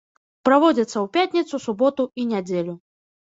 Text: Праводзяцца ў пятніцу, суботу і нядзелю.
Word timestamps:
Праводзяцца 0.47 0.93
ў 0.93 1.03
пятніцу, 1.17 1.59
суботу 1.67 2.07
і 2.23 2.27
нядзелю. 2.31 2.75